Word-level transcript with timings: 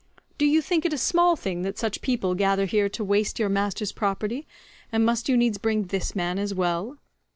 Do 0.39 0.47
you 0.47 0.63
think 0.63 0.83
it 0.83 0.93
a 0.93 0.97
small 0.97 1.35
thing 1.35 1.61
that 1.61 1.77
such 1.77 2.01
people 2.01 2.33
gather 2.33 2.65
here 2.65 2.89
to 2.89 3.03
waste 3.03 3.37
your 3.37 3.49
master's 3.49 3.91
property—and 3.91 5.05
must 5.05 5.29
you 5.29 5.37
needs 5.37 5.59
bring 5.59 5.83
this 5.83 6.15
man 6.15 6.39
as 6.39 6.55
well?" 6.55 6.97